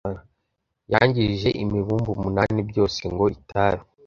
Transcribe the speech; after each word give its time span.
yangije 0.93 1.49
imibumbe 1.63 2.09
umunani 2.15 2.59
byose 2.69 3.01
ngo 3.13 3.25
itabi 3.37 3.83